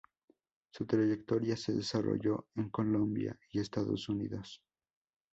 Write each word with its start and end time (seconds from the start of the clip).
Su 0.71 0.87
trayectoria 0.87 1.55
se 1.55 1.73
desarrolló 1.73 2.47
en 2.55 2.71
Colombia 2.71 3.37
y 3.51 3.59
en 3.59 3.61
Estados 3.61 4.09
Unidos. 4.09 4.59